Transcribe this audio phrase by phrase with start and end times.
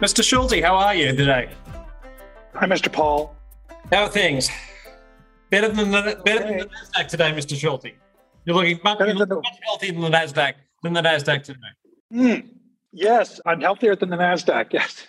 [0.00, 0.24] Mr.
[0.24, 1.50] Schulte, how are you today?
[2.54, 2.90] Hi, Mr.
[2.90, 3.36] Paul.
[3.92, 4.48] How are things?
[5.50, 7.54] Better than the better than the Nasdaq today, Mr.
[7.54, 7.92] Schulte.
[8.46, 11.58] You're looking much, you're looking much healthier than the Nasdaq than the Nasdaq today.
[12.14, 12.48] Mm,
[12.92, 14.72] yes, I'm healthier than the Nasdaq.
[14.72, 15.06] Yes.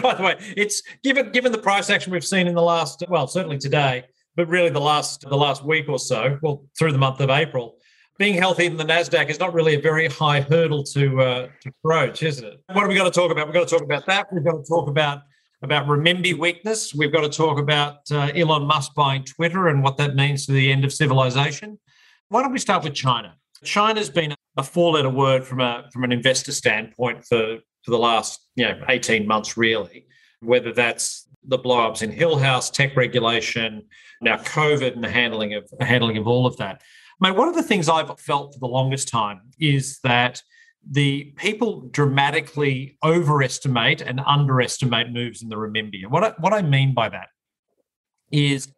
[0.00, 3.26] By the way, it's given given the price action we've seen in the last well,
[3.26, 4.04] certainly today,
[4.34, 7.75] but really the last the last week or so, well, through the month of April,
[8.18, 11.72] being healthy in the Nasdaq is not really a very high hurdle to uh, to
[11.84, 12.60] approach, isn't it?
[12.72, 13.46] What are we going to talk about?
[13.46, 14.26] We've got to talk about that.
[14.32, 15.22] We've got to talk about
[15.62, 16.94] about renminbi weakness.
[16.94, 20.52] We've got to talk about uh, Elon Musk buying Twitter and what that means to
[20.52, 21.78] the end of civilization.
[22.28, 23.36] Why don't we start with China?
[23.64, 28.40] China's been a four-letter word from a from an investor standpoint for for the last
[28.56, 30.06] you know 18 months, really.
[30.40, 33.82] Whether that's the blowups in Hill House, tech regulation,
[34.20, 36.82] now COVID, and the handling of handling of all of that.
[37.18, 40.42] Mate, one of the things I've felt for the longest time is that
[40.88, 46.06] the people dramatically overestimate and underestimate moves in the renminbi.
[46.06, 47.28] What I, what I mean by that
[48.30, 48.68] is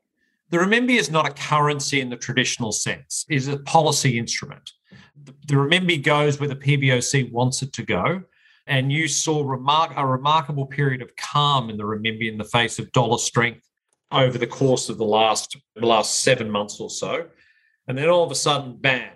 [0.50, 4.70] the renminbi is not a currency in the traditional sense; it is a policy instrument.
[5.24, 8.22] The, the renminbi goes where the PBOC wants it to go,
[8.66, 12.78] and you saw remark, a remarkable period of calm in the renminbi in the face
[12.78, 13.68] of dollar strength
[14.12, 17.26] over the course of the last the last seven months or so.
[17.88, 19.10] And then all of a sudden, bam,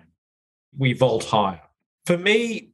[0.77, 1.61] we vault higher.
[2.05, 2.71] For me,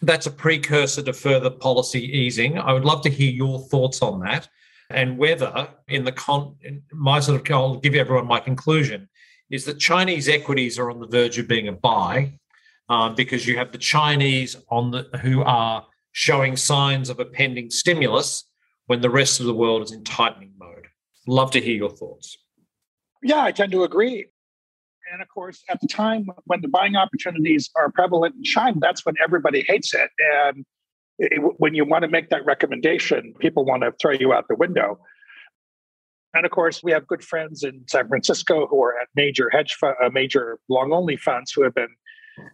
[0.00, 2.58] that's a precursor to further policy easing.
[2.58, 4.48] I would love to hear your thoughts on that
[4.90, 6.56] and whether, in the con,
[6.92, 9.08] my sort of, I'll give everyone my conclusion
[9.50, 12.38] is that Chinese equities are on the verge of being a buy
[12.88, 17.70] um, because you have the Chinese on the who are showing signs of a pending
[17.70, 18.44] stimulus
[18.86, 20.86] when the rest of the world is in tightening mode.
[21.26, 22.36] Love to hear your thoughts.
[23.22, 24.26] Yeah, I tend to agree.
[25.14, 29.06] And of course, at the time when the buying opportunities are prevalent in China, that's
[29.06, 30.10] when everybody hates it.
[30.18, 30.66] And
[31.20, 34.56] it, when you want to make that recommendation, people want to throw you out the
[34.56, 34.98] window.
[36.34, 39.74] And of course, we have good friends in San Francisco who are at major hedge
[39.74, 41.94] fund, uh, major long only funds who have been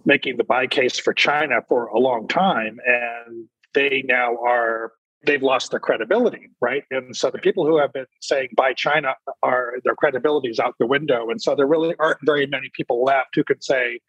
[0.05, 4.93] making the buy case for China for a long time, and they now are
[5.25, 6.85] they've lost their credibility, right?
[6.91, 10.75] And so the people who have been saying buy China are their credibility is out
[10.79, 11.31] the window.
[11.31, 14.01] And so there really aren't very many people left who could say,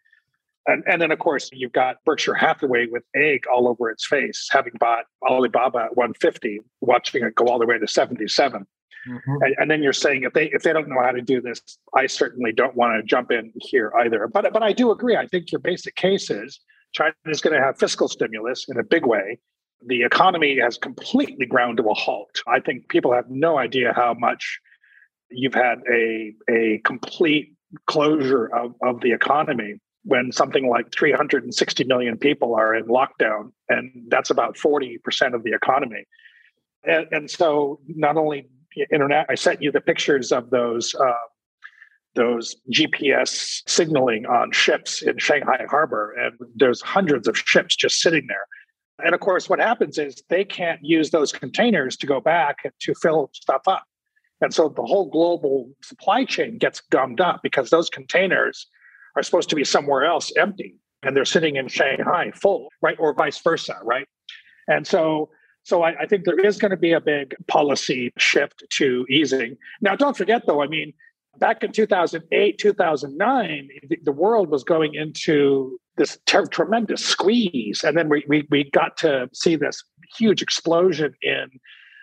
[0.66, 4.48] and, and then of course you've got Berkshire Hathaway with egg all over its face,
[4.50, 8.66] having bought Alibaba at 150, watching it go all the way to 77.
[9.08, 9.42] Mm-hmm.
[9.42, 11.60] And, and, then you're saying if they if they don't know how to do this,
[11.92, 14.28] I certainly don't want to jump in here either.
[14.28, 15.16] But but I do agree.
[15.16, 16.60] I think your basic case is
[16.92, 19.40] China is going to have fiscal stimulus in a big way
[19.86, 22.42] the economy has completely ground to a halt.
[22.46, 24.60] I think people have no idea how much
[25.30, 27.54] you've had a, a complete
[27.86, 33.90] closure of, of the economy when something like 360 million people are in lockdown, and
[34.08, 34.98] that's about 40%
[35.34, 36.04] of the economy.
[36.84, 38.48] And, and so, not only
[38.92, 41.12] internet, I sent you the pictures of those uh,
[42.14, 48.26] those GPS signaling on ships in Shanghai Harbor, and there's hundreds of ships just sitting
[48.26, 48.46] there.
[49.04, 52.94] And of course, what happens is they can't use those containers to go back to
[52.94, 53.84] fill stuff up.
[54.40, 58.66] And so the whole global supply chain gets gummed up because those containers
[59.16, 62.96] are supposed to be somewhere else empty and they're sitting in Shanghai full, right?
[62.98, 64.06] Or vice versa, right?
[64.68, 65.30] And so
[65.64, 69.56] so I, I think there is going to be a big policy shift to easing.
[69.80, 70.92] Now, don't forget though, I mean,
[71.38, 73.68] back in 2008, 2009,
[74.02, 77.82] the world was going into this ter- tremendous squeeze.
[77.84, 79.82] And then we, we, we got to see this
[80.16, 81.48] huge explosion in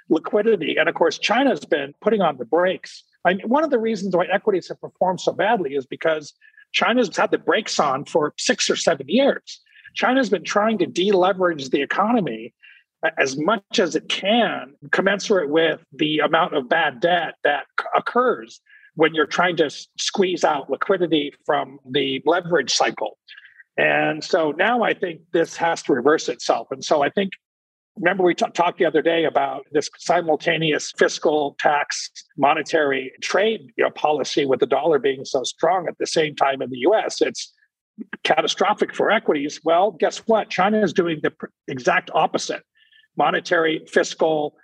[0.10, 0.78] liquidity.
[0.78, 3.04] And of course, China's been putting on the brakes.
[3.26, 6.34] I mean, one of the reasons why equities have performed so badly is because
[6.72, 9.62] China's had the brakes on for six or seven years.
[9.96, 12.54] China's been trying to deleverage the economy
[13.18, 18.62] as much as it can, commensurate with the amount of bad debt that occurs
[18.96, 23.18] when you're trying to squeeze out liquidity from the leverage cycle.
[23.80, 26.68] And so now I think this has to reverse itself.
[26.70, 27.32] And so I think,
[27.96, 33.86] remember, we t- talked the other day about this simultaneous fiscal, tax, monetary trade you
[33.86, 37.22] know, policy with the dollar being so strong at the same time in the US.
[37.22, 37.54] It's
[38.26, 39.62] catastrophic for equities.
[39.64, 40.50] Well, guess what?
[40.50, 42.64] China is doing the pr- exact opposite
[43.18, 44.56] monetary, fiscal,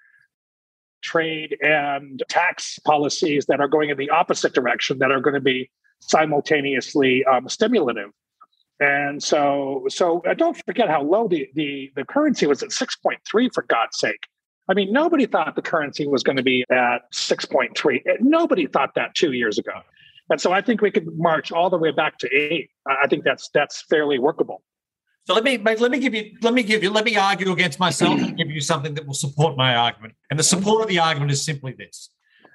[1.03, 5.41] trade, and tax policies that are going in the opposite direction that are going to
[5.41, 5.69] be
[5.99, 8.09] simultaneously um, stimulative.
[8.79, 13.53] And so, so uh, don't forget how low the, the, the currency was at 6.3
[13.53, 14.19] for God's sake.
[14.67, 18.01] I mean, nobody thought the currency was going to be at 6.3.
[18.19, 19.73] Nobody thought that two years ago.
[20.29, 22.71] And so I think we could march all the way back to eight.
[22.87, 24.63] I think that's that's fairly workable.
[25.27, 27.79] So let me let me give you let me give you let me argue against
[27.79, 30.13] myself and give you something that will support my argument.
[30.29, 32.09] And the support of the argument is simply this: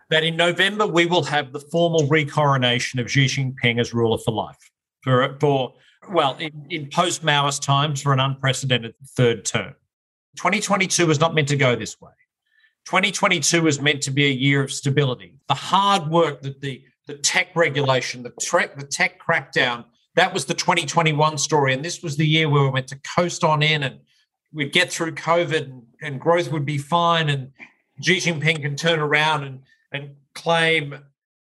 [0.09, 4.33] that in November we will have the formal recoronation of Xi Jinping as ruler for
[4.33, 4.71] life
[5.03, 5.75] for for
[6.13, 9.75] well in, in post Maoist times for an unprecedented third term.
[10.37, 12.13] 2022 was not meant to go this way.
[12.87, 15.35] 2022 was meant to be a year of stability.
[15.49, 19.85] The hard work that the the tech regulation, the, tre- the tech crackdown
[20.17, 21.73] that was the 2021 story.
[21.73, 24.01] And this was the year where we went to coast on in and
[24.53, 27.29] we'd get through COVID and, and growth would be fine.
[27.29, 27.53] And
[28.03, 29.61] Xi Jinping can turn around and,
[29.93, 30.99] and claim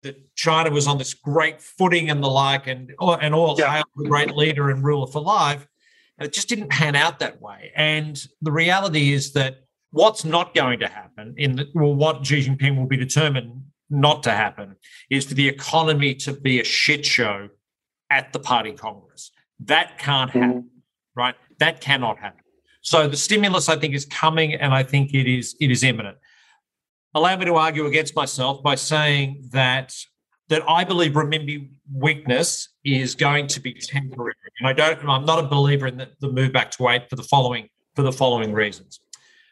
[0.04, 3.72] that China was on this great footing and the like, and, and all yeah.
[3.72, 5.68] hail the great leader and ruler for life.
[6.18, 7.72] And it just didn't pan out that way.
[7.76, 12.48] And the reality is that what's not going to happen in the, well, what Xi
[12.48, 14.76] Jinping will be determined not to happen
[15.10, 17.50] is for the economy to be a shit show
[18.10, 19.32] at the party congress.
[19.60, 20.42] That can't mm-hmm.
[20.42, 20.70] happen,
[21.16, 21.36] right?
[21.60, 22.40] That cannot happen.
[22.82, 26.18] So the stimulus, I think, is coming, and I think it is it is imminent.
[27.14, 29.94] Allow me to argue against myself by saying that
[30.50, 35.08] that I believe renminbi weakness is going to be temporary, and I don't.
[35.08, 38.02] I'm not a believer in the, the move back to eight for the following for
[38.02, 39.00] the following reasons.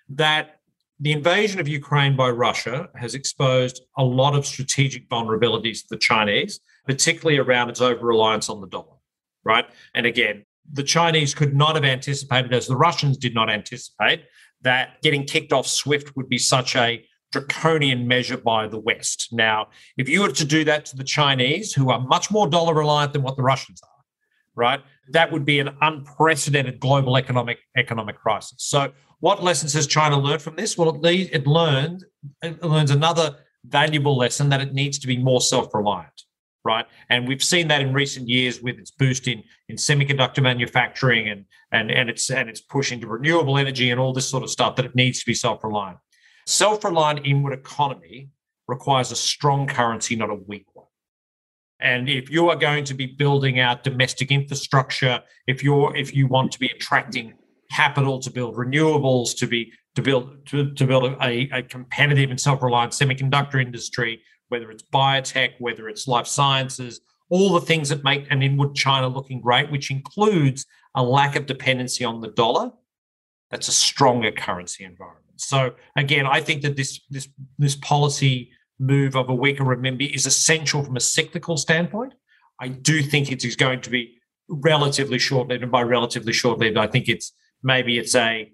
[0.10, 0.60] That
[1.00, 5.98] the invasion of Ukraine by Russia has exposed a lot of strategic vulnerabilities to the
[5.98, 6.60] Chinese
[6.90, 8.96] particularly around its over reliance on the dollar,
[9.44, 9.66] right?
[9.94, 14.24] And again, the Chinese could not have anticipated, as the Russians did not anticipate,
[14.62, 19.30] that getting kicked off SWIFT would be such a draconian measure by the West.
[19.32, 19.68] Now,
[19.98, 23.14] if you were to do that to the Chinese, who are much more dollar reliant
[23.14, 24.04] than what the Russians are,
[24.56, 24.82] right,
[25.12, 28.56] that would be an unprecedented global economic economic crisis.
[28.60, 30.78] So, what lessons has China learned from this?
[30.78, 32.06] Well, it, it learned
[32.42, 36.24] it learns another valuable lesson that it needs to be more self reliant
[36.64, 36.86] right?
[37.10, 41.46] And we've seen that in recent years with its boost in, in semiconductor manufacturing and,
[41.72, 44.76] and, and, its, and its push into renewable energy and all this sort of stuff
[44.76, 45.98] that it needs to be self reliant.
[46.50, 48.32] Self reliant inward economy
[48.68, 50.88] requires a strong currency, not a weak one.
[51.80, 56.26] And if you are going to be building out domestic infrastructure, if you're if you
[56.26, 57.36] want to be attracting
[57.72, 62.42] capital to build renewables, to be to build to, to build a, a competitive and
[62.42, 67.00] self-reliant semiconductor industry, whether it's biotech, whether it's life sciences,
[67.30, 70.66] all the things that make an inward China looking great, which includes
[70.96, 72.72] a lack of dependency on the dollar.
[73.52, 75.29] That's a stronger currency environment.
[75.40, 77.28] So again, I think that this this
[77.58, 82.14] this policy move of a weaker renminbi is essential from a cyclical standpoint.
[82.60, 84.18] I do think it is going to be
[84.50, 87.34] relatively short-lived, and by relatively short-lived, I think it's
[87.64, 88.52] maybe it's a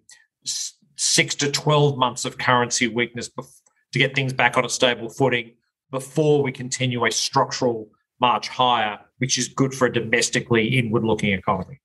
[0.97, 5.55] six to twelve months of currency weakness to get things back on a stable footing
[5.91, 7.89] before we continue a structural
[8.19, 11.79] march higher, which is good for a domestically inward looking economy.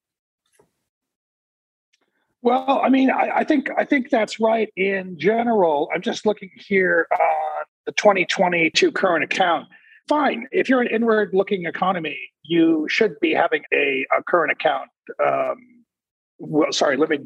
[2.42, 5.90] Well, I mean, I, I, think I think that's right in general.
[5.94, 9.68] I'm just looking here on the 2022 current account.
[10.08, 14.88] Fine, if you're an inward-looking economy, you should be having a, a current account.
[15.24, 15.56] Um,
[16.38, 17.18] well, sorry, let me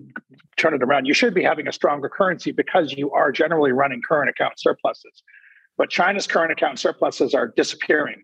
[0.57, 1.07] turn it around.
[1.07, 5.23] You should be having a stronger currency because you are generally running current account surpluses.
[5.79, 8.23] But China's current account surpluses are disappearing.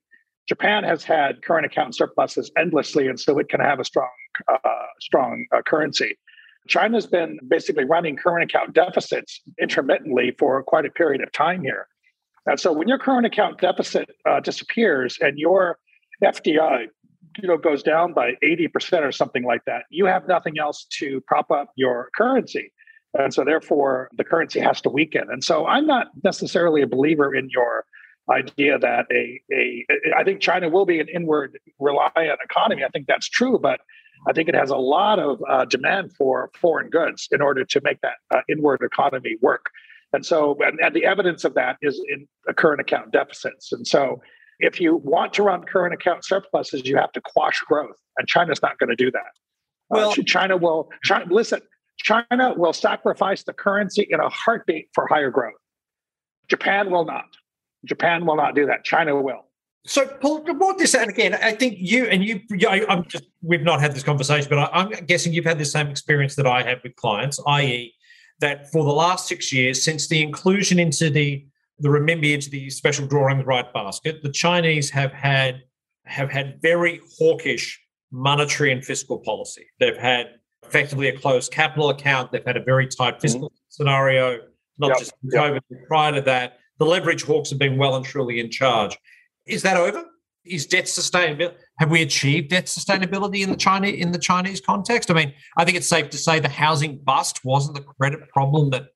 [0.48, 4.10] Japan has had current account surpluses endlessly, and so it can have a strong,
[4.48, 4.58] uh,
[5.00, 6.18] strong uh, currency.
[6.68, 11.88] China's been basically running current account deficits intermittently for quite a period of time here.
[12.46, 15.78] And so when your current account deficit uh, disappears and your
[16.22, 16.86] FDI
[17.38, 21.20] you know goes down by 80% or something like that, you have nothing else to
[21.22, 22.72] prop up your currency.
[23.18, 25.24] And so, therefore, the currency has to weaken.
[25.30, 27.84] And so, I'm not necessarily a believer in your
[28.30, 29.84] idea that a, a
[30.16, 32.84] I think China will be an inward reliant economy.
[32.84, 33.80] I think that's true, but
[34.28, 37.80] I think it has a lot of uh, demand for foreign goods in order to
[37.82, 39.66] make that uh, inward economy work.
[40.12, 43.72] And so, and, and the evidence of that is in the current account deficits.
[43.72, 44.20] And so,
[44.58, 48.60] if you want to run current account surpluses, you have to quash growth, and China's
[48.60, 49.20] not going to do that.
[49.90, 50.90] Uh, well, uh, China will.
[51.02, 51.60] China, listen,
[51.98, 55.54] China will sacrifice the currency in a heartbeat for higher growth.
[56.48, 57.24] Japan will not.
[57.86, 58.84] Japan will not do that.
[58.84, 59.46] China will.
[59.86, 63.62] So, Paul, what this, and again, I think you and you, I, am just, we've
[63.62, 66.62] not had this conversation, but I, I'm guessing you've had the same experience that I
[66.62, 67.94] have with clients, i.e.,
[68.40, 71.46] that for the last six years, since the inclusion into the
[71.78, 75.62] the renminbi into the special drawing right basket, the Chinese have had
[76.04, 79.66] have had very hawkish monetary and fiscal policy.
[79.78, 80.26] They've had
[80.66, 82.32] effectively a closed capital account.
[82.32, 83.20] They've had a very tight mm-hmm.
[83.20, 83.56] fiscal mm-hmm.
[83.68, 84.40] scenario,
[84.78, 84.98] not yep.
[84.98, 85.80] just COVID, yep.
[85.86, 86.58] prior to that.
[86.78, 88.96] The leverage hawks have been well and truly in charge.
[89.46, 90.04] Is that over?
[90.44, 95.10] is debt sustainability have we achieved debt sustainability in the China in the Chinese context?
[95.10, 98.70] I mean, I think it's safe to say the housing bust wasn't the credit problem
[98.70, 98.88] that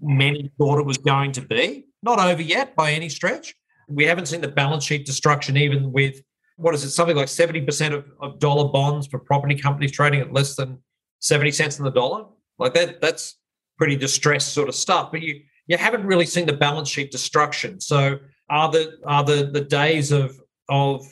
[0.00, 1.86] many thought it was going to be.
[2.02, 3.54] Not over yet by any stretch.
[3.88, 6.20] We haven't seen the balance sheet destruction even with
[6.56, 10.32] what is it, something like 70% of, of dollar bonds for property companies trading at
[10.32, 10.78] less than
[11.20, 12.26] 70 cents on the dollar.
[12.58, 13.36] Like that, that's
[13.76, 15.10] pretty distressed sort of stuff.
[15.10, 17.80] But you you haven't really seen the balance sheet destruction.
[17.80, 21.06] So are the are the the days of of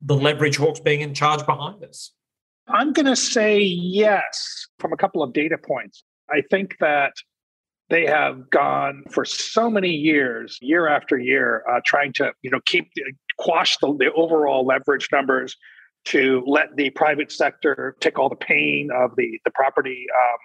[0.00, 2.12] the leverage hawks being in charge behind us?
[2.68, 6.04] I'm going to say yes from a couple of data points.
[6.30, 7.12] I think that
[7.90, 12.60] they have gone for so many years, year after year, uh, trying to you know
[12.66, 12.90] keep
[13.38, 15.56] quash the, the overall leverage numbers
[16.04, 20.38] to let the private sector take all the pain of the the property um,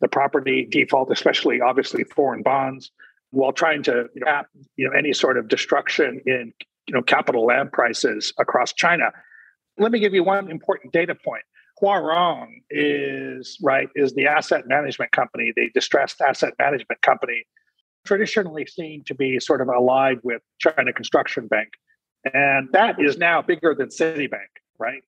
[0.00, 2.90] the property default, especially obviously foreign bonds,
[3.32, 4.42] while trying to you know,
[4.76, 6.52] you know any sort of destruction in
[6.86, 9.10] you know capital land prices across China.
[9.78, 11.42] Let me give you one important data point.
[11.82, 17.44] Huarong is right is the asset management company, the distressed asset management company,
[18.04, 21.70] traditionally seen to be sort of allied with China Construction Bank,
[22.32, 25.02] and that is now bigger than Citibank, right?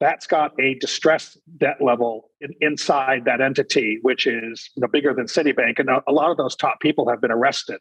[0.00, 5.12] That's got a distressed debt level in, inside that entity, which is you know, bigger
[5.12, 7.78] than Citibank, and a, a lot of those top people have been arrested.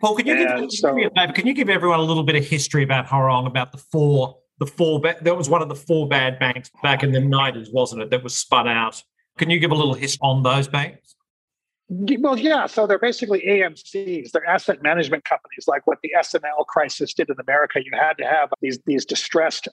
[0.00, 0.96] Paul, can you, give, so,
[1.34, 4.66] can you give everyone a little bit of history about Huarong, about the four, the
[4.66, 8.10] four, that was one of the four bad banks back in the 90s, wasn't it,
[8.10, 9.02] that was spun out?
[9.36, 11.16] Can you give a little history on those banks?
[11.90, 12.66] Well, yeah.
[12.66, 14.30] So they're basically AMCs.
[14.30, 17.80] They're asset management companies, like what the S&L crisis did in America.
[17.84, 19.66] You had to have these these distressed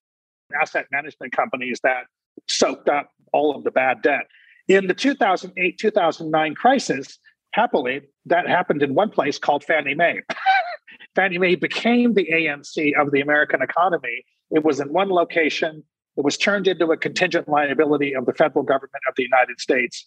[0.60, 2.06] asset management companies that
[2.48, 4.28] soaked up all of the bad debt.
[4.68, 7.20] In the 2008 2009 crisis,
[7.58, 10.22] Happily, that happened in one place called Fannie Mae.
[11.16, 14.24] Fannie Mae became the AMC of the American economy.
[14.52, 15.84] It was in one location.
[16.18, 20.06] It was turned into a contingent liability of the federal government of the United States.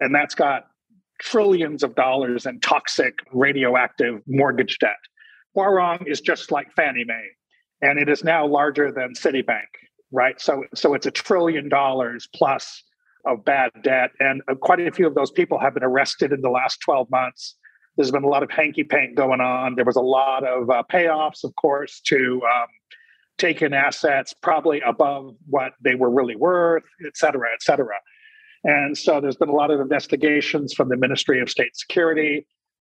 [0.00, 0.66] And that's got
[1.20, 4.96] trillions of dollars in toxic radioactive mortgage debt.
[5.56, 7.28] Huarong is just like Fannie Mae,
[7.82, 9.68] and it is now larger than Citibank,
[10.12, 10.40] right?
[10.40, 12.82] So, so it's a trillion dollars plus
[13.24, 14.10] of bad debt.
[14.20, 17.10] And uh, quite a few of those people have been arrested in the last 12
[17.10, 17.56] months.
[17.96, 19.74] There's been a lot of hanky pank going on.
[19.74, 22.68] There was a lot of uh, payoffs, of course, to um,
[23.38, 27.96] take in assets probably above what they were really worth, et cetera, et cetera.
[28.64, 32.46] And so there's been a lot of investigations from the Ministry of State Security.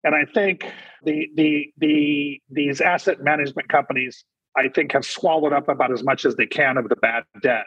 [0.02, 0.66] And I think
[1.04, 4.24] the the the these asset management companies,
[4.56, 7.66] I think, have swallowed up about as much as they can of the bad debt.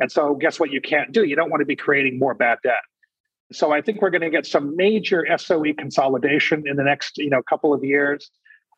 [0.00, 0.70] And so, guess what?
[0.70, 1.24] You can't do.
[1.24, 2.82] You don't want to be creating more bad debt.
[3.52, 7.30] So, I think we're going to get some major SOE consolidation in the next, you
[7.30, 8.30] know, couple of years.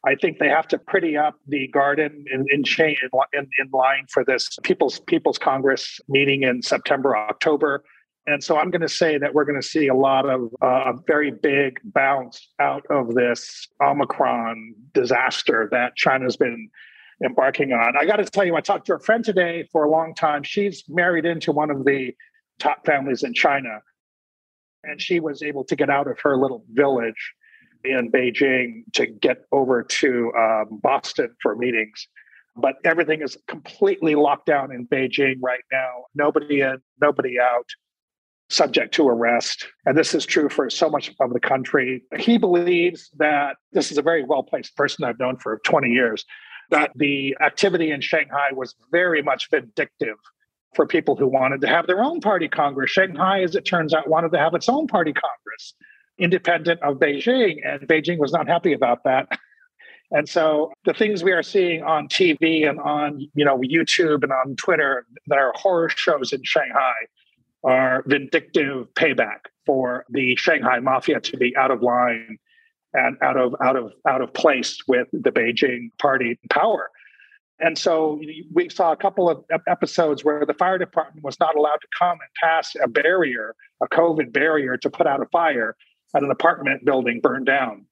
[0.07, 2.97] I think they have to pretty up the garden in in, chain,
[3.33, 7.83] in, in line for this People's People's Congress meeting in September, October.
[8.27, 10.93] And so I'm going to say that we're going to see a lot of uh,
[10.93, 16.69] a very big bounce out of this Omicron disaster that China's been
[17.25, 17.97] embarking on.
[17.97, 20.43] I got to tell you, I talked to a friend today for a long time.
[20.43, 22.15] She's married into one of the
[22.59, 23.81] top families in China,
[24.85, 27.35] and she was able to get out of her little village
[27.85, 32.09] in Beijing to get over to um, Boston for meetings.
[32.57, 36.05] But everything is completely locked down in Beijing right now.
[36.15, 37.67] Nobody in, nobody out,
[38.49, 39.67] subject to arrest.
[39.85, 42.03] And this is true for so much of the country.
[42.19, 46.25] He believes that this is a very well placed person I've known for 20 years
[46.71, 50.17] that the activity in Shanghai was very much vindictive
[50.75, 52.91] for people who wanted to have their own party Congress.
[52.91, 55.75] Shanghai, as it turns out, wanted to have its own party Congress,
[56.19, 59.29] independent of Beijing, and Beijing was not happy about that.
[60.13, 64.33] And so the things we are seeing on TV and on you know YouTube and
[64.33, 66.95] on Twitter that are horror shows in Shanghai
[67.65, 72.39] are vindictive payback for the Shanghai mafia to be out of line
[72.95, 76.91] out of out of out of place with the Beijing party power.
[77.59, 78.21] And so
[78.53, 82.13] we saw a couple of episodes where the fire department was not allowed to come
[82.13, 85.75] and pass a barrier, a COVID barrier to put out a fire
[86.15, 87.87] at an apartment building burned down.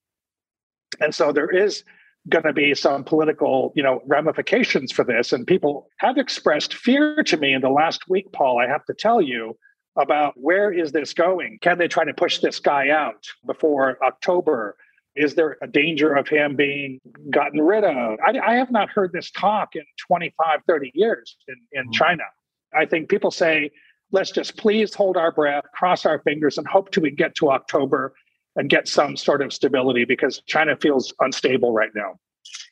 [1.01, 1.83] And so there is
[2.29, 5.33] going to be some political, you know, ramifications for this.
[5.33, 8.95] And people have expressed fear to me in the last week, Paul, I have to
[8.95, 9.57] tell you,
[9.97, 11.59] about where is this going?
[11.63, 14.77] Can they try to push this guy out before October?
[15.17, 18.19] Is there a danger of him being gotten rid of?
[18.27, 21.93] I, I have not heard this talk in 25, 30 years in, in mm-hmm.
[21.93, 22.25] China.
[22.75, 23.71] I think people say,
[24.11, 27.51] let's just please hold our breath, cross our fingers, and hope till we get to
[27.51, 28.15] October
[28.57, 32.19] and get some sort of stability because China feels unstable right now.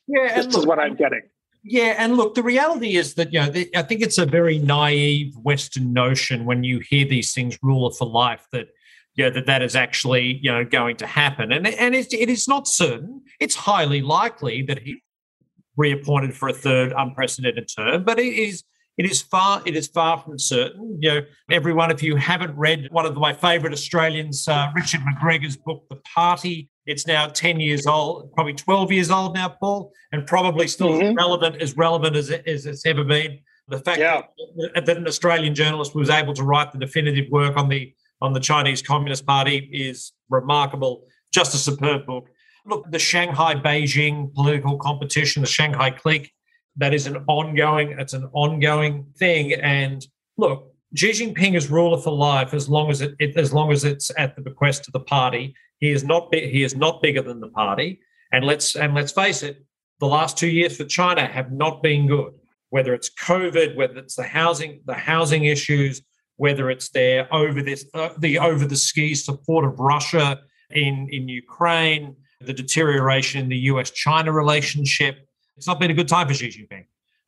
[0.07, 1.23] Yeah, this look, is what I'm getting.
[1.65, 4.59] Yeah, and look, the reality is that you know the, I think it's a very
[4.59, 8.69] naive Western notion when you hear these things ruler for life that
[9.15, 12.29] you know, that that is actually you know going to happen, and and it, it
[12.29, 13.23] is not certain.
[13.41, 15.03] It's highly likely that he
[15.77, 18.65] reappointed for a third unprecedented term, but it is
[18.99, 20.99] it is far it is far from certain.
[21.01, 25.57] You know, everyone, if you haven't read one of my favourite Australians, uh, Richard McGregor's
[25.57, 30.27] book, The Party, it's now ten years old, probably twelve years old now, Paul, and
[30.27, 31.17] probably still mm-hmm.
[31.17, 33.39] relevant as relevant as, it as it's ever been.
[33.69, 34.23] The fact yeah.
[34.75, 38.33] that, that an Australian journalist was able to write the definitive work on the on
[38.33, 41.05] the Chinese Communist Party is remarkable.
[41.35, 42.29] Just a superb book.
[42.65, 46.33] Look, the Shanghai Beijing political competition, the Shanghai clique,
[46.77, 49.53] that is an ongoing, it's an ongoing thing.
[49.55, 50.07] And
[50.39, 53.85] look, Xi Jinping is ruler for life as long as it, it as long as
[53.85, 55.55] it's at the bequest of the party.
[55.79, 58.01] He is not he is not bigger than the party.
[58.31, 59.65] And let's and let's face it,
[59.99, 62.35] the last two years for China have not been good.
[62.71, 66.03] Whether it's COVID, whether it's the housing the housing issues,
[66.43, 66.91] whether it's
[67.31, 73.41] over this uh, the over the ski support of Russia in in Ukraine, the deterioration
[73.43, 73.91] in the U.S.
[73.91, 75.15] China relationship
[75.57, 76.87] it's not been a good time for Xi Jinping.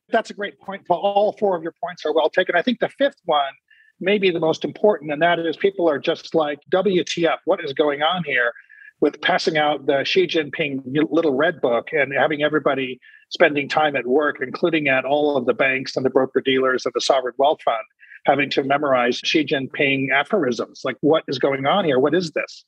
[0.09, 0.99] That's a great point, Paul.
[0.99, 2.55] All four of your points are well taken.
[2.55, 3.53] I think the fifth one
[3.99, 7.71] may be the most important, and that is people are just like, WTF, what is
[7.71, 8.51] going on here?
[8.99, 14.05] With passing out the Xi Jinping little red book and having everybody spending time at
[14.05, 17.61] work, including at all of the banks and the broker dealers and the sovereign wealth
[17.63, 17.85] fund,
[18.25, 20.81] having to memorize Xi Jinping aphorisms.
[20.83, 21.99] Like, what is going on here?
[21.99, 22.65] What is this?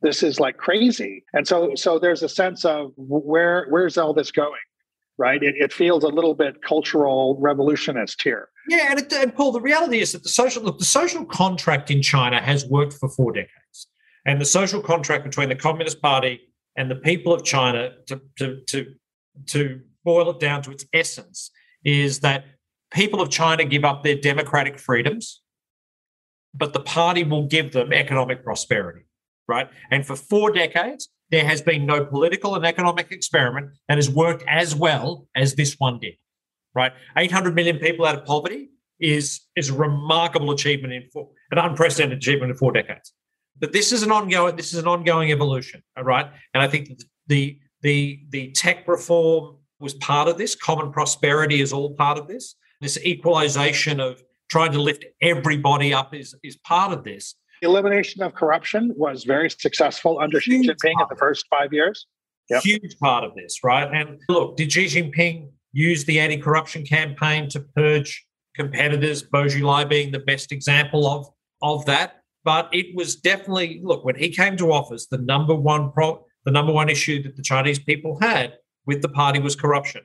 [0.00, 1.24] This is like crazy.
[1.32, 4.60] And so, so there's a sense of where where's all this going?
[5.18, 5.42] right?
[5.42, 8.48] It, it feels a little bit cultural revolutionist here.
[8.68, 11.90] Yeah, and, it, and Paul, the reality is that the social look, the social contract
[11.90, 13.88] in China has worked for four decades,
[14.24, 16.40] and the social contract between the Communist Party
[16.76, 18.94] and the people of China, to to to
[19.46, 21.50] to boil it down to its essence,
[21.84, 22.44] is that
[22.90, 25.42] people of China give up their democratic freedoms,
[26.54, 29.02] but the party will give them economic prosperity,
[29.46, 29.68] right?
[29.90, 34.44] And for four decades, there has been no political and economic experiment that has worked
[34.48, 36.14] as well as this one did.
[36.74, 41.58] Right, 800 million people out of poverty is is a remarkable achievement in four, an
[41.58, 43.12] unprecedented achievement in four decades.
[43.58, 46.26] But this is an ongoing this is an ongoing evolution, right.
[46.54, 46.90] And I think
[47.26, 50.54] the the the tech reform was part of this.
[50.54, 52.54] Common prosperity is all part of this.
[52.80, 58.34] This equalization of trying to lift everybody up is is part of this elimination of
[58.34, 62.06] corruption was very successful under Xi Jinping in the first five years.
[62.50, 62.62] Yep.
[62.62, 63.92] Huge part of this, right?
[63.92, 69.88] And look, did Xi Jinping use the anti corruption campaign to purge competitors, Bo Xilai
[69.88, 71.28] being the best example of,
[71.62, 72.22] of that?
[72.44, 76.50] But it was definitely, look, when he came to office, the number one pro, the
[76.50, 78.54] number one issue that the Chinese people had
[78.86, 80.02] with the party was corruption.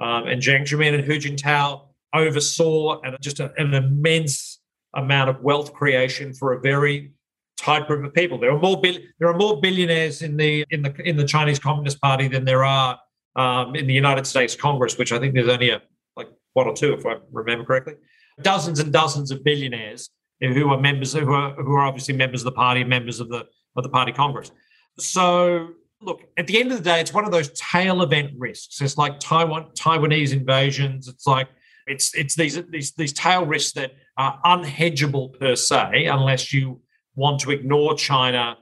[0.00, 4.60] Um, and Jiang Zemin and Hu Jintao oversaw and just a, an immense
[4.94, 7.12] amount of wealth creation for a very
[7.56, 8.38] tight group of people.
[8.38, 11.58] There are more bil- there are more billionaires in the in the in the Chinese
[11.58, 12.98] Communist Party than there are
[13.36, 15.82] um, in the United States Congress, which I think there's only a
[16.16, 17.94] like one or two, if I remember correctly.
[18.40, 22.46] Dozens and dozens of billionaires who are members who are who are obviously members of
[22.46, 23.46] the party, members of the
[23.76, 24.50] of the party Congress.
[24.98, 25.68] So
[26.00, 28.80] look, at the end of the day, it's one of those tail event risks.
[28.80, 31.08] It's like Taiwan Taiwanese invasions.
[31.08, 31.48] It's like
[31.86, 36.80] it's it's these these these tail risks that are unhedgeable per se, unless you
[37.14, 38.56] want to ignore China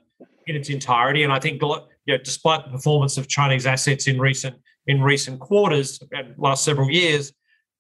[0.46, 1.22] in its entirety.
[1.22, 1.68] And I think, you
[2.06, 4.56] know, despite the performance of Chinese assets in recent
[4.86, 7.32] in recent quarters and last several years,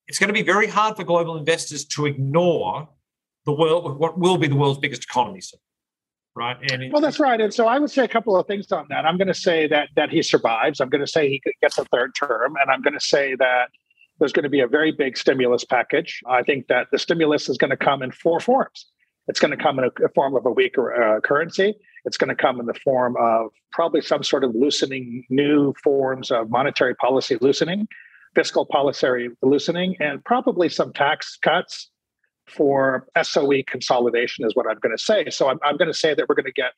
[0.06, 2.88] it's going to be very hard for global investors to ignore
[3.46, 5.60] the world, what will be the world's biggest economy soon.
[6.36, 6.56] Right.
[6.70, 7.40] And well, that's right.
[7.40, 9.04] And so I would say a couple of things on that.
[9.04, 10.80] I'm going to say that that he survives.
[10.80, 13.68] I'm going to say he gets a third term, and I'm going to say that
[14.20, 16.20] there's going to be a very big stimulus package.
[16.28, 18.86] I think that the stimulus is going to come in four forms.
[19.26, 21.74] It's going to come in a, a form of a weaker uh, currency.
[22.04, 26.30] It's going to come in the form of probably some sort of loosening, new forms
[26.30, 27.88] of monetary policy loosening,
[28.34, 31.90] fiscal policy loosening, and probably some tax cuts
[32.46, 35.30] for SOE consolidation, is what I'm going to say.
[35.30, 36.72] So I'm, I'm going to say that we're going to get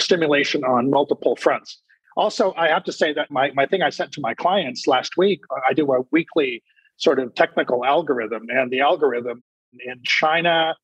[0.00, 1.80] stimulation on multiple fronts.
[2.16, 5.16] Also, I have to say that my, my thing I sent to my clients last
[5.16, 6.62] week, I do a weekly
[6.96, 8.46] sort of technical algorithm.
[8.48, 9.42] And the algorithm
[9.84, 10.74] in China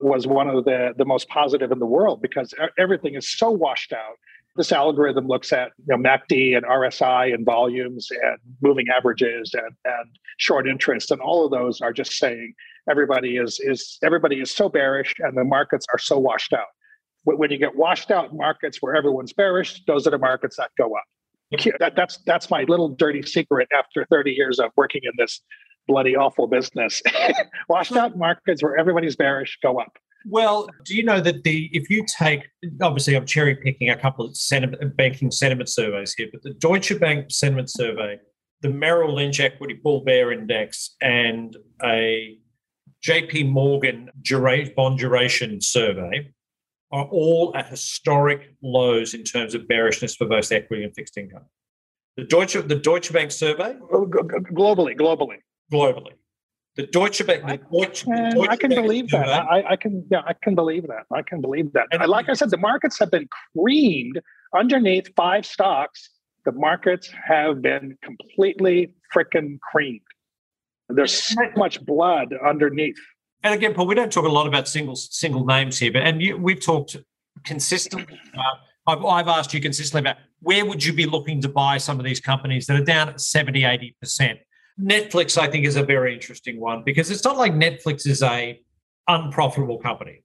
[0.00, 3.92] was one of the, the most positive in the world because everything is so washed
[3.92, 4.16] out.
[4.56, 9.74] This algorithm looks at you know, MACD and RSI and volumes and moving averages and,
[9.84, 11.10] and short interest.
[11.10, 12.54] And all of those are just saying
[12.88, 16.68] everybody is, is everybody is so bearish and the markets are so washed out.
[17.24, 20.94] When you get washed out markets where everyone's bearish, those are the markets that go
[20.94, 21.04] up.
[21.78, 25.40] That, that's that's my little dirty secret after 30 years of working in this
[25.86, 27.02] bloody awful business.
[27.68, 29.96] Washed out markets where everybody's bearish go up.
[30.26, 32.46] Well, do you know that the if you take
[32.80, 36.98] obviously I'm cherry picking a couple of sentiment, banking sentiment surveys here, but the Deutsche
[36.98, 38.18] Bank sentiment survey,
[38.62, 42.38] the Merrill Lynch Equity Bull Bear Index, and a
[43.06, 44.08] JP Morgan
[44.74, 46.30] bond duration survey
[46.94, 51.44] are all at historic lows in terms of bearishness for both equity and fixed income.
[52.16, 53.96] The Deutsche the Deutsche Bank survey uh,
[54.52, 55.38] globally, globally,
[55.72, 56.12] globally
[56.76, 57.46] the Deutsche Bank.
[57.46, 59.28] The Deutsche, the Deutsche I can Bank believe that.
[59.28, 60.04] I, I, can.
[60.10, 61.04] Yeah, I can believe that.
[61.12, 61.86] I can believe that.
[61.92, 64.20] And like I said, the markets have been creamed
[64.54, 66.10] underneath five stocks.
[66.44, 70.00] The markets have been completely freaking creamed.
[70.88, 72.96] There's so much blood underneath.
[73.44, 76.20] And again, Paul, we don't talk a lot about single single names here, but and
[76.20, 76.96] you, we've talked
[77.44, 78.18] consistently.
[78.36, 78.40] Uh,
[78.86, 82.04] I've, I've asked you consistently about where would you be looking to buy some of
[82.04, 84.38] these companies that are down at 70, 80 percent
[84.80, 88.60] Netflix, I think, is a very interesting one because it's not like Netflix is a
[89.08, 90.22] unprofitable company.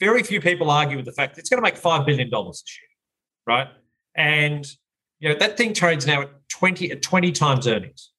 [0.00, 2.78] Very few people argue with the fact it's going to make five billion dollars this
[2.80, 3.68] year, right?
[4.16, 4.66] And
[5.20, 8.10] you know that thing trades now at 20 at 20 times earnings.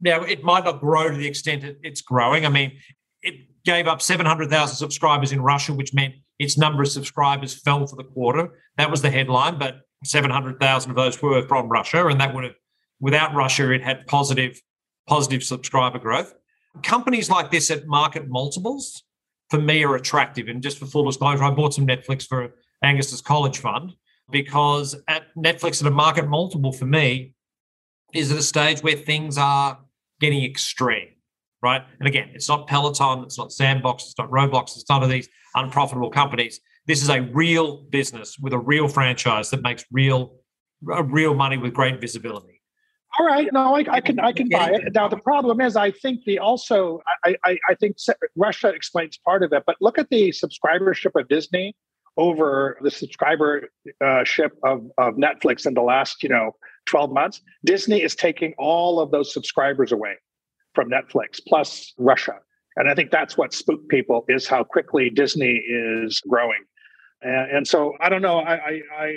[0.00, 2.46] Now it might not grow to the extent it's growing.
[2.46, 2.72] I mean,
[3.66, 8.04] gave up 700,000 subscribers in Russia, which meant its number of subscribers fell for the
[8.04, 8.58] quarter.
[8.78, 12.54] That was the headline, but 700,000 of those were from Russia, and that would have
[13.00, 14.60] Without Russia, it had positive
[15.06, 16.34] positive subscriber growth.
[16.82, 19.04] Companies like this at market multiples,
[19.50, 20.48] for me, are attractive.
[20.48, 23.92] And just for full disclosure, I bought some Netflix for Angus's college fund
[24.30, 27.34] because at Netflix at a market multiple for me
[28.12, 29.78] is at a stage where things are
[30.20, 31.08] getting extreme,
[31.66, 31.82] right?
[31.98, 35.28] And again, it's not Peloton, it's not Sandbox, it's not Roblox, it's none of these
[35.54, 36.60] unprofitable companies.
[36.86, 40.36] This is a real business with a real franchise that makes real,
[40.90, 42.56] uh, real money with great visibility
[43.18, 44.92] all right, no, I, I can I can buy it.
[44.94, 47.96] Now the problem is, I think the also I, I I think
[48.36, 51.74] Russia explains part of it, but look at the subscribership of Disney
[52.16, 53.70] over the subscribership
[54.04, 56.52] uh, of of Netflix in the last you know
[56.84, 57.40] twelve months.
[57.64, 60.16] Disney is taking all of those subscribers away
[60.76, 62.34] from Netflix plus Russia,
[62.76, 66.62] and I think that's what spooked people is how quickly Disney is growing.
[67.22, 68.38] And, and so I don't know.
[68.38, 69.10] I I I,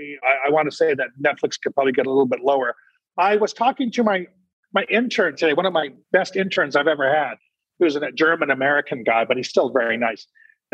[0.48, 2.74] I want to say that Netflix could probably get a little bit lower
[3.20, 4.26] I was talking to my
[4.74, 7.36] my intern today, one of my best interns I've ever had,
[7.80, 10.26] who's a German American guy, but he's still very nice.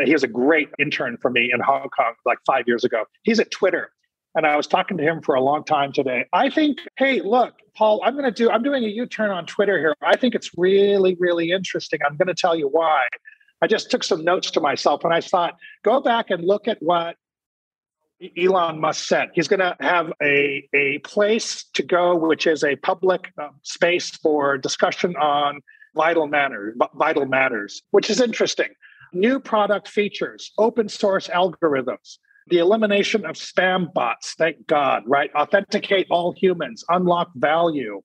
[0.04, 3.04] He was a great intern for me in Hong Kong like five years ago.
[3.22, 3.90] He's at Twitter.
[4.36, 6.26] And I was talking to him for a long time today.
[6.34, 9.46] I think, hey, look, Paul, I'm going to do, I'm doing a U turn on
[9.46, 9.94] Twitter here.
[10.02, 12.00] I think it's really, really interesting.
[12.06, 13.06] I'm going to tell you why.
[13.62, 16.76] I just took some notes to myself and I thought, go back and look at
[16.82, 17.16] what
[18.36, 19.30] Elon Musk said.
[19.34, 24.10] He's going to have a, a place to go, which is a public uh, space
[24.10, 25.60] for discussion on
[25.94, 28.68] vital matters, vital matters, which is interesting.
[29.14, 35.30] New product features, open source algorithms, the elimination of spam bots, thank God, right?
[35.34, 38.00] Authenticate all humans, unlock value.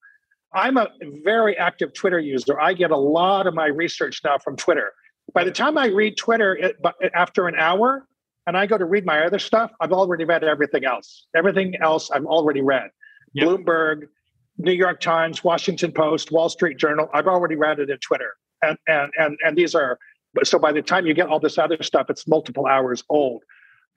[0.53, 0.89] I'm a
[1.23, 2.59] very active Twitter user.
[2.59, 4.91] I get a lot of my research now from Twitter.
[5.33, 6.75] By the time I read Twitter it,
[7.13, 8.07] after an hour,
[8.47, 11.27] and I go to read my other stuff, I've already read everything else.
[11.35, 12.89] Everything else I've already read.
[13.33, 13.47] Yep.
[13.47, 14.07] Bloomberg,
[14.57, 17.07] New York Times, Washington Post, Wall Street Journal.
[17.13, 18.33] I've already read it in Twitter.
[18.61, 19.97] And and and and these are
[20.43, 23.43] so by the time you get all this other stuff, it's multiple hours old.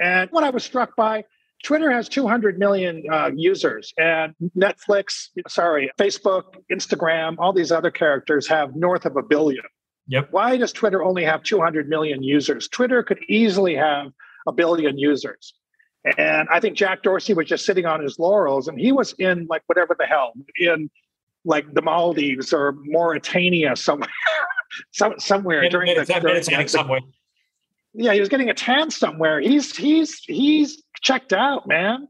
[0.00, 1.24] And what I was struck by,
[1.62, 8.46] Twitter has 200 million uh, users, and Netflix, sorry, Facebook, Instagram, all these other characters
[8.48, 9.64] have north of a billion.
[10.08, 10.28] Yep.
[10.30, 12.68] Why does Twitter only have 200 million users?
[12.68, 14.12] Twitter could easily have
[14.46, 15.54] a billion users.
[16.18, 19.46] And I think Jack Dorsey was just sitting on his laurels and he was in
[19.48, 20.90] like whatever the hell, in
[21.46, 24.10] like the Maldives or Mauritania somewhere,
[24.92, 27.00] some, somewhere during the, during the, somewhere.
[27.94, 29.40] Yeah, he was getting a tan somewhere.
[29.40, 32.08] He's he's he's checked out, man.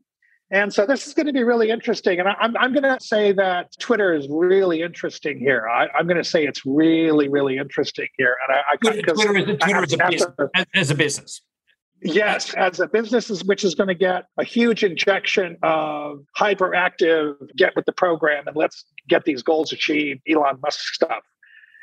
[0.50, 2.20] And so this is going to be really interesting.
[2.20, 5.66] And I, am I'm, I'm going to say that Twitter is really interesting here.
[5.68, 8.36] I, am going to say it's really, really interesting here.
[8.46, 11.40] And I, I Twitter, is, Twitter is a business, as a business.
[12.02, 17.74] Yes, as a business which is going to get a huge injection of hyperactive, get
[17.74, 21.24] with the program and let's get these goals achieved, Elon Musk stuff.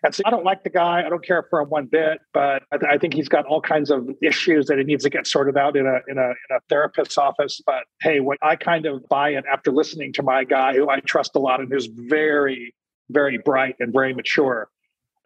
[0.04, 1.04] And so I don't like the guy.
[1.06, 3.62] I don't care for him one bit, but I, th- I, think he's got all
[3.62, 6.56] kinds of issues that he needs to get sorted out in a, in a in
[6.56, 7.62] a therapist's office.
[7.66, 11.02] But hey, what I kind of buy it after listening to my guy, who I
[11.02, 12.74] trust a lot and who's very,
[13.10, 14.70] very bright and very mature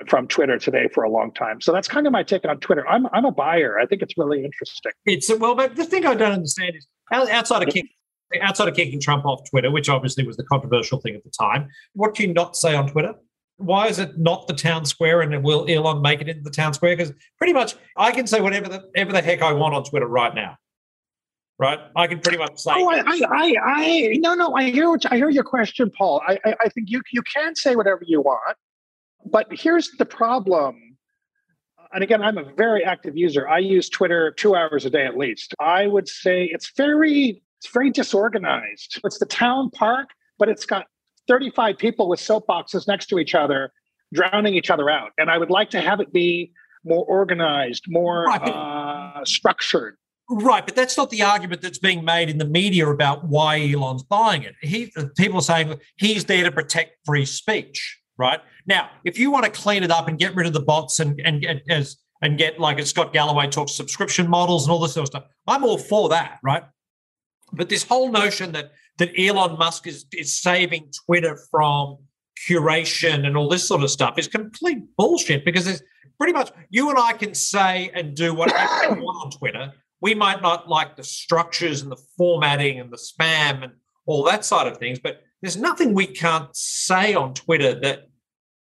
[0.07, 1.61] from Twitter today for a long time.
[1.61, 2.85] So that's kind of my take on Twitter.
[2.87, 3.79] I'm I'm a buyer.
[3.79, 4.91] I think it's really interesting.
[5.05, 7.87] It's well, but the thing I don't understand is outside of King,
[8.41, 11.69] outside of kicking Trump off Twitter, which obviously was the controversial thing at the time,
[11.93, 13.13] what do you not say on Twitter?
[13.57, 16.73] Why is it not the town square and will Elon make it into the town
[16.73, 16.95] square?
[16.95, 20.07] Because pretty much I can say whatever the, whatever the heck I want on Twitter
[20.07, 20.57] right now.
[21.57, 21.79] Right?
[21.95, 22.71] I can pretty much say.
[22.75, 26.21] Oh, I, I, I, no, no, I hear, what, I hear your question, Paul.
[26.27, 28.57] I, I, I think you, you can say whatever you want.
[29.25, 30.95] But here's the problem
[31.95, 33.47] and again, I'm a very active user.
[33.47, 35.55] I use Twitter two hours a day at least.
[35.59, 38.99] I would say it's very, it's very disorganized.
[39.05, 40.87] It's the town park, but it's got
[41.27, 43.71] 35 people with soapboxes next to each other,
[44.13, 45.11] drowning each other out.
[45.17, 46.51] And I would like to have it be
[46.83, 48.41] more organized, more right.
[48.41, 49.97] uh, structured.
[50.29, 54.01] Right, but that's not the argument that's being made in the media about why Elon's
[54.01, 54.55] buying it.
[54.61, 58.39] He, people are saying he's there to protect free speech right?
[58.65, 61.19] Now, if you want to clean it up and get rid of the bots and
[61.23, 64.93] and get as and get like as Scott Galloway talks subscription models and all this
[64.93, 66.63] sort of stuff, I'm all for that, right?
[67.53, 71.97] But this whole notion that that Elon Musk is is saving Twitter from
[72.47, 75.81] curation and all this sort of stuff is complete bullshit because it's
[76.17, 79.73] pretty much you and I can say and do whatever we want on Twitter.
[80.01, 83.73] We might not like the structures and the formatting and the spam and
[84.05, 88.09] all that side of things, but there's nothing we can't say on Twitter that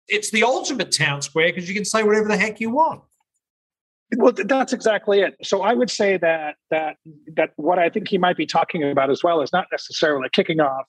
[0.07, 3.01] it's the ultimate town square because you can say whatever the heck you want.
[4.17, 5.35] Well, that's exactly it.
[5.43, 6.97] So I would say that that
[7.35, 10.59] that what I think he might be talking about as well is not necessarily kicking
[10.59, 10.85] off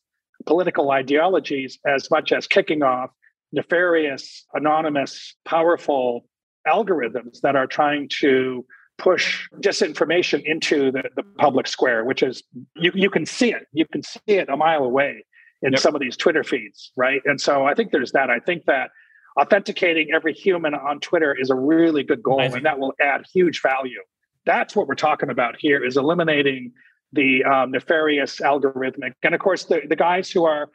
[0.46, 3.10] political ideologies as much as kicking off
[3.52, 6.26] nefarious, anonymous, powerful
[6.66, 8.64] algorithms that are trying to
[8.98, 12.42] push disinformation into the, the public square, which is
[12.76, 13.66] you, you can see it.
[13.72, 15.24] You can see it a mile away
[15.62, 15.80] in yep.
[15.80, 17.22] some of these Twitter feeds, right?
[17.24, 18.30] And so I think there's that.
[18.30, 18.90] I think that
[19.40, 22.58] authenticating every human on Twitter is a really good goal, Amazing.
[22.58, 24.00] and that will add huge value.
[24.46, 26.72] That's what we're talking about here: is eliminating
[27.12, 30.70] the um, nefarious algorithmic, and of course the the guys who are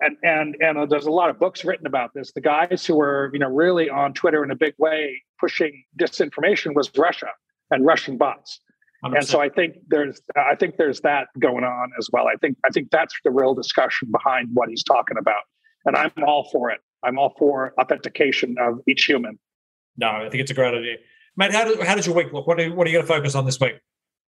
[0.00, 2.32] and and and there's a lot of books written about this.
[2.32, 6.74] The guys who were you know really on Twitter in a big way pushing disinformation
[6.74, 7.28] was Russia
[7.70, 8.60] and Russian bots.
[9.04, 9.16] 100%.
[9.18, 12.26] And so I think there's I think there's that going on as well.
[12.28, 15.42] I think I think that's the real discussion behind what he's talking about.
[15.84, 16.80] And I'm all for it.
[17.06, 19.38] I'm all for authentication of each human.
[19.96, 20.96] No, I think it's a great idea.
[21.36, 22.46] Matt, how, do, how does your week look?
[22.46, 23.76] What are, what are you going to focus on this week?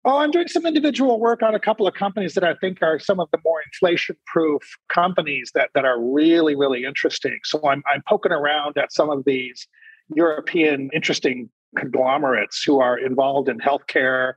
[0.04, 2.98] Oh, I'm doing some individual work on a couple of companies that I think are
[2.98, 7.38] some of the more inflation-proof companies that that are really, really interesting.
[7.42, 9.66] So I'm I'm poking around at some of these
[10.14, 14.34] European interesting conglomerates who are involved in healthcare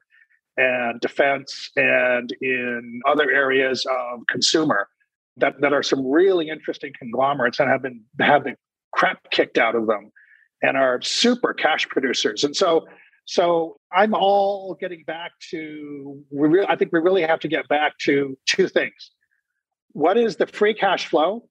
[0.57, 4.87] and defense and in other areas of consumer
[5.37, 8.55] that, that are some really interesting conglomerates and have been have the
[8.91, 10.11] crap kicked out of them
[10.61, 12.43] and are super cash producers.
[12.43, 12.87] And so
[13.25, 17.67] so I'm all getting back to we really, I think we really have to get
[17.67, 19.11] back to two things.
[19.93, 21.47] What is the free cash flow?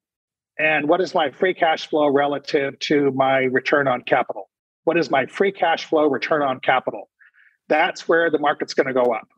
[0.59, 4.49] And what is my free cash flow relative to my return on capital?
[4.83, 7.09] What is my free cash flow return on capital?
[7.71, 9.29] that's where the market's going to go up.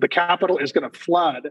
[0.00, 1.50] The capital is going to flood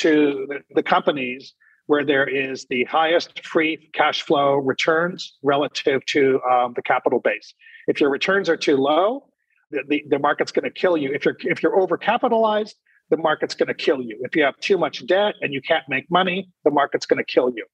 [0.00, 1.54] to the, companies
[1.86, 7.54] where there is the highest free cash flow returns relative to um, the capital base.
[7.86, 9.26] If your returns are too low,
[9.70, 11.12] the, the, the market's going to kill you.
[11.12, 12.74] If you're if you're overcapitalized,
[13.10, 14.18] the market's going to kill you.
[14.22, 17.24] If you have too much debt and you can't make money, the market's going to
[17.24, 17.66] kill you.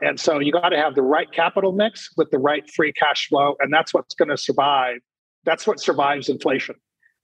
[0.00, 3.28] And so you got to have the right capital mix with the right free cash
[3.28, 4.98] flow, and that's what's going to survive.
[5.44, 6.76] That's what survives inflation.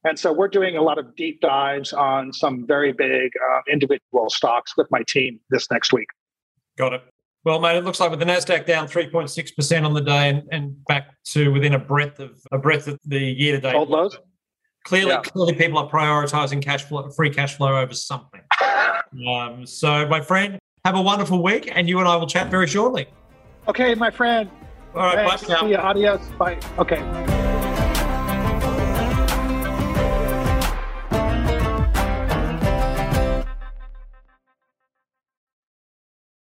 [0.05, 4.29] And so we're doing a lot of deep dives on some very big uh, individual
[4.29, 6.09] stocks with my team this next week.
[6.77, 7.03] Got it.
[7.45, 10.85] Well, mate, it looks like with the Nasdaq down 3.6% on the day and, and
[10.87, 13.75] back to within a breadth of a breadth of the year to date.
[13.75, 14.19] Old lows.
[14.85, 15.21] Clearly, yeah.
[15.23, 18.43] clearly, people are prioritizing cash flow, free cash flow over something.
[19.29, 22.67] um, so, my friend, have a wonderful week, and you and I will chat very
[22.67, 23.07] shortly.
[23.67, 24.51] Okay, my friend.
[24.95, 25.45] All right, Thanks.
[25.45, 25.61] bye.
[25.61, 25.77] See you.
[25.77, 26.21] Adios.
[26.39, 26.59] Bye.
[26.79, 27.44] Okay.